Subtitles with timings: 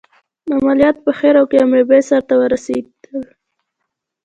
[0.57, 3.21] عملیات په خیر او کامیابۍ سرته ورسېدل.